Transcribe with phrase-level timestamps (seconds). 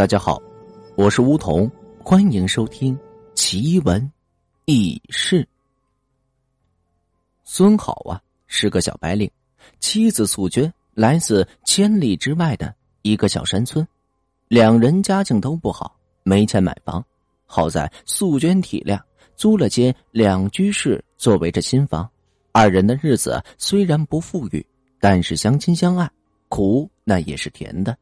[0.00, 0.40] 大家好，
[0.96, 1.70] 我是梧桐，
[2.02, 2.98] 欢迎收听
[3.34, 4.10] 奇闻
[4.64, 5.46] 异事。
[7.44, 9.30] 孙好啊，是个小白领，
[9.78, 13.86] 妻子素娟来自千里之外的一个小山村，
[14.48, 17.04] 两人家境都不好，没钱买房。
[17.44, 18.98] 好在素娟体谅，
[19.36, 22.08] 租了间两居室作为这新房。
[22.52, 24.66] 二人的日子虽然不富裕，
[24.98, 26.10] 但是相亲相爱，
[26.48, 27.94] 苦那也是甜的。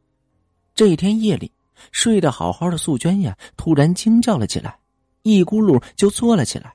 [0.76, 1.50] 这一天夜里。
[1.92, 4.78] 睡得好好的素娟呀，突然惊叫了起来，
[5.22, 6.74] 一咕噜就坐了起来。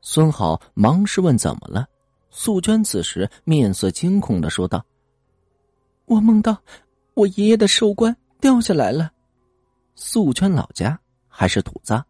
[0.00, 1.86] 孙好忙是问怎么了，
[2.30, 4.84] 素娟此时面色惊恐的说道
[6.06, 6.56] ：“我梦到
[7.14, 9.12] 我爷爷的寿棺掉下来了。”
[9.94, 12.02] 素娟老家还是土葬，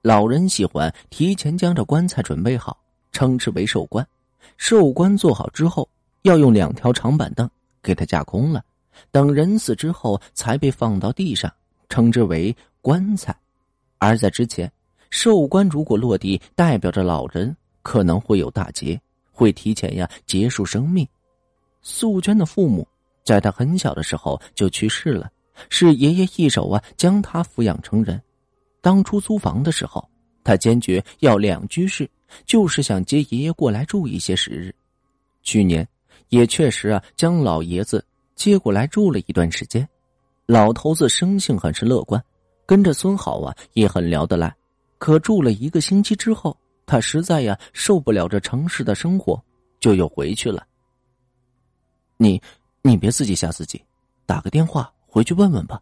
[0.00, 2.78] 老人喜欢提前将这棺材准备好，
[3.12, 4.06] 称之为寿棺。
[4.56, 5.86] 寿棺做好之后，
[6.22, 7.48] 要用两条长板凳
[7.82, 8.64] 给它架空了，
[9.10, 11.52] 等人死之后才被放到地上。
[11.88, 13.34] 称之为棺材，
[13.98, 14.70] 而在之前，
[15.10, 19.00] 寿棺如果落地，代表着老人可能会有大劫，
[19.32, 21.06] 会提前呀结束生命。
[21.82, 22.86] 素娟的父母
[23.24, 25.30] 在她很小的时候就去世了，
[25.68, 28.20] 是爷爷一手啊将她抚养成人。
[28.80, 30.06] 当初租房的时候，
[30.42, 32.06] 他坚决要两居室，
[32.44, 34.74] 就是想接爷爷过来住一些时日。
[35.42, 35.86] 去年
[36.28, 39.88] 也确实啊将老爷子接过来住了一段时间。
[40.46, 42.22] 老头子生性很是乐观，
[42.66, 44.54] 跟着孙好啊也很聊得来。
[44.98, 49.42] 可住了一个星期之后，他实在呀受不了这城市的生活，
[49.80, 50.66] 就又回去了。
[52.18, 52.40] 你，
[52.82, 53.82] 你别自己吓自己，
[54.26, 55.80] 打个电话回去问问吧。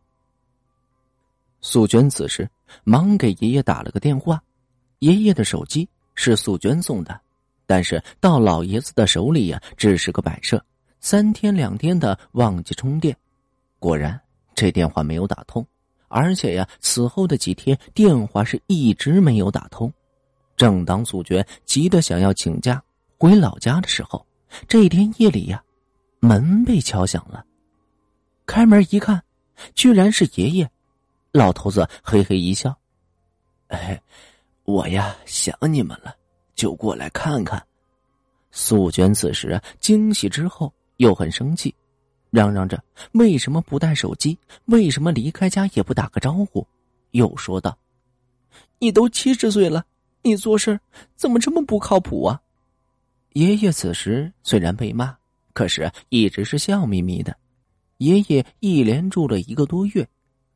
[1.60, 2.48] 素娟此时
[2.84, 4.40] 忙给爷爷打了个电话，
[5.00, 7.20] 爷爷的手机是素娟送的，
[7.66, 10.64] 但是到老爷子的手里呀只是个摆设，
[11.00, 13.16] 三天两天的忘记充电。
[13.80, 14.21] 果然。
[14.54, 15.66] 这电话没有打通，
[16.08, 19.92] 而且呀，此后的几天电话是一直没有打通。
[20.56, 22.82] 正当素娟急得想要请假
[23.18, 24.24] 回老家的时候，
[24.68, 25.62] 这一天夜里呀，
[26.20, 27.44] 门被敲响了。
[28.46, 29.22] 开门一看，
[29.74, 30.70] 居然是爷爷。
[31.32, 32.76] 老头子嘿嘿一笑
[33.68, 34.00] ：“哎，
[34.64, 36.14] 我呀想你们了，
[36.54, 37.60] 就过来看看。”
[38.52, 41.74] 素娟此时惊喜之后又很生气。
[42.32, 42.82] 嚷嚷着
[43.12, 44.38] ：“为什么不带手机？
[44.64, 46.66] 为什么离开家也不打个招呼？”
[47.12, 47.76] 又说道
[48.80, 49.84] ：“你都七十岁了，
[50.22, 50.80] 你做事
[51.14, 52.40] 怎么这么不靠谱啊？”
[53.34, 55.14] 爷爷此时虽然被骂，
[55.52, 57.36] 可是一直是笑眯眯的。
[57.98, 60.08] 爷爷一连住了一个多月，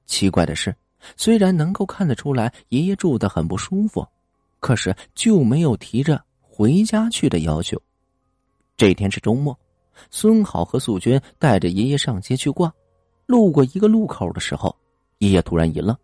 [0.07, 0.75] 奇怪的是，
[1.15, 4.09] 虽然能够看得出来爷爷住的很不舒服，
[4.61, 7.79] 可是就没有提着回家去的要求。
[8.79, 9.59] 这天是周末。
[10.11, 12.73] 孙好和素娟带着爷爷上街去逛，
[13.27, 14.75] 路过一个路口的时候，
[15.19, 15.97] 爷爷突然一愣，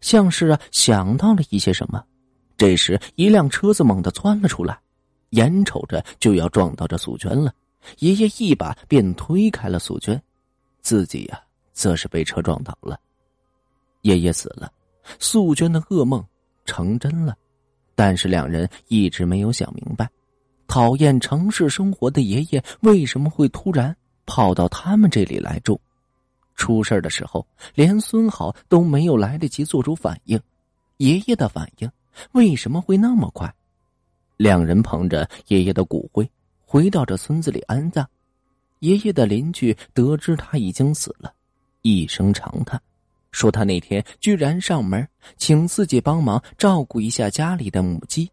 [0.00, 2.04] 像是啊想到了一些什么。
[2.56, 4.78] 这时，一辆车子猛地窜了出来，
[5.30, 7.52] 眼瞅着就要撞到这素娟了。
[7.98, 10.20] 爷爷一把便推开了素娟，
[10.80, 11.40] 自己呀
[11.72, 12.98] 则是被车撞倒了。
[14.02, 14.72] 爷爷死了，
[15.18, 16.24] 素娟的噩梦
[16.64, 17.36] 成真了，
[17.94, 20.08] 但是两人一直没有想明白。
[20.66, 23.96] 讨厌城市生活的爷爷为什么会突然
[24.26, 25.80] 跑到他们这里来住？
[26.54, 30.40] 出事的时候，连孙好都没有来得及做出反应，
[30.96, 31.90] 爷爷的反应
[32.32, 33.52] 为什么会那么快？
[34.38, 36.28] 两人捧着爷爷的骨灰
[36.64, 38.08] 回到这村子里安葬。
[38.80, 41.32] 爷爷的邻居得知他已经死了，
[41.82, 42.80] 一声长叹，
[43.30, 45.06] 说他那天居然上门
[45.36, 48.30] 请自己帮忙照顾一下家里的母鸡。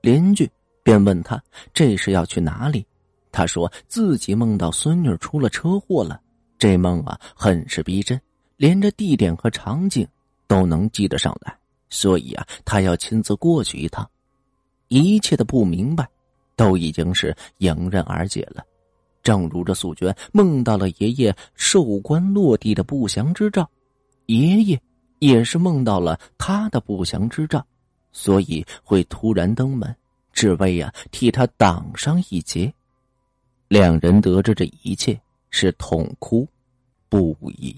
[0.00, 0.50] 邻居。
[0.86, 1.42] 便问他
[1.74, 2.86] 这是要去哪里？
[3.32, 6.20] 他说自己梦到孙女出了车祸了，
[6.58, 8.20] 这梦啊很是逼真，
[8.56, 10.06] 连着地点和场景
[10.46, 11.52] 都能记得上来，
[11.90, 14.08] 所以啊他要亲自过去一趟。
[14.86, 16.08] 一切的不明白，
[16.54, 18.64] 都已经是迎刃而解了。
[19.24, 23.68] 正如这素娟梦到了爷爷寿棺落地的不祥之兆，
[24.26, 24.80] 爷爷
[25.18, 27.66] 也是梦到了他的不祥之兆，
[28.12, 29.92] 所以会突然登门。
[30.36, 32.70] 只为呀替他挡上一劫，
[33.68, 35.18] 两人得知这一切
[35.48, 36.46] 是痛哭
[37.08, 37.74] 不已。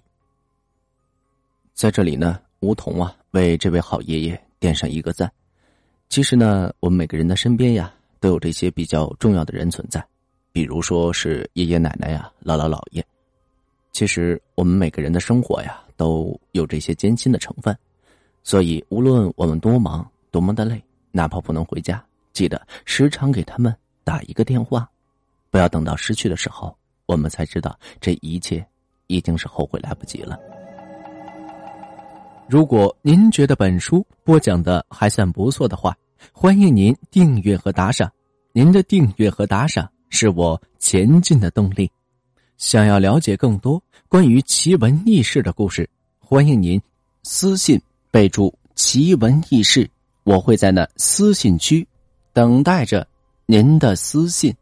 [1.73, 5.33] 在这里呢，梧桐啊为这位好爷爷点上一个赞。
[6.09, 10.05] 其实呢，我们每个人的身边呀都有这些比较重要的人存在，
[10.51, 13.07] 比如说是爷爷奶奶呀、姥姥姥爷。
[13.93, 17.77] 其实我们每个人的生活呀都有这些艰辛的成分，
[18.43, 20.83] 所以无论我们多忙多么的累，
[21.13, 22.05] 哪怕不能回家。
[22.39, 23.75] 记得时常给他们
[24.05, 24.89] 打一个电话，
[25.51, 26.73] 不要等到失去的时候，
[27.05, 28.65] 我们才知道这一切
[29.09, 30.39] 已经是后悔来不及了。
[32.49, 35.97] 如果您觉得本书播讲的还算不错的话，
[36.33, 38.09] 欢迎您订阅和打赏。
[38.53, 41.91] 您的订阅和打赏是我前进的动力。
[42.57, 45.91] 想要了解更多关于奇闻异事的故事，
[46.21, 46.81] 欢迎您
[47.25, 47.83] 私信
[48.13, 49.91] 备注“奇闻异事”，
[50.23, 51.85] 我会在那私信区
[52.39, 53.05] 等待着
[53.47, 54.55] 您的私信。